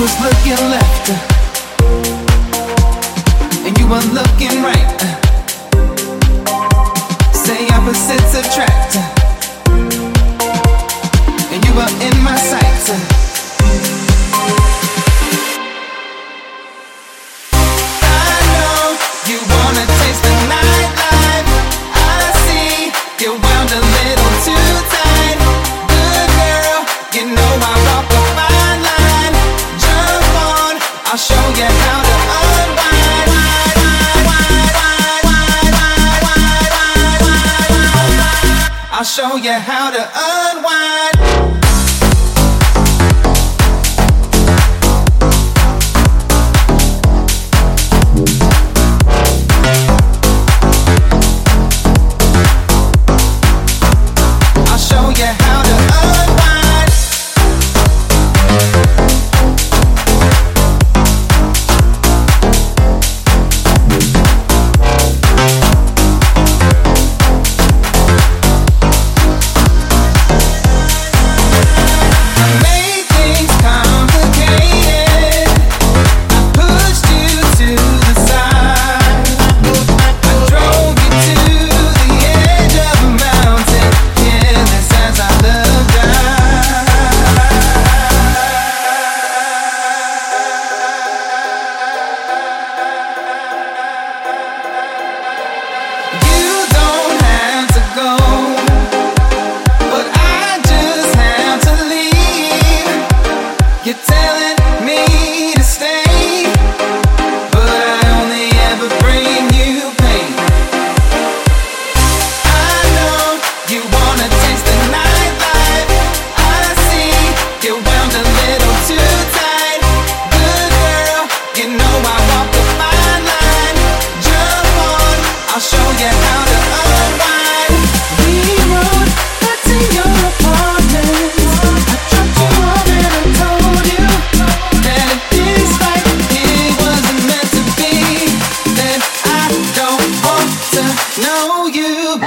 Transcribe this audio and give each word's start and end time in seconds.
was 0.00 0.14
looking 0.20 0.70
left, 0.70 1.10
and 3.64 3.78
you 3.78 3.86
were 3.86 4.06
looking 4.12 4.62
right. 4.62 5.00
Say. 7.32 7.74
I'll 38.96 39.02
show 39.02 39.36
you 39.36 39.52
how 39.52 39.90
to 39.90 40.02
unwind. 40.14 41.13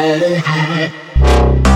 ever 0.05 0.35
had. 0.39 1.66